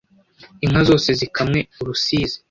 Inka 0.65 0.81
zose 0.89 1.09
zikamwe 1.19 1.59
urusizi 1.81 2.37